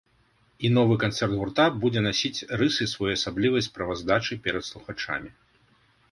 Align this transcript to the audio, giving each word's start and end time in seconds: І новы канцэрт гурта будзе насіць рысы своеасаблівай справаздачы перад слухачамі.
І 0.67 0.69
новы 0.75 0.95
канцэрт 1.01 1.33
гурта 1.41 1.65
будзе 1.83 2.01
насіць 2.05 2.45
рысы 2.61 2.87
своеасаблівай 2.93 3.65
справаздачы 3.67 4.39
перад 4.47 4.65
слухачамі. 4.71 5.29